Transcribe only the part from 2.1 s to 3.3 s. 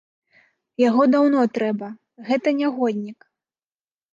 гэта нягоднік!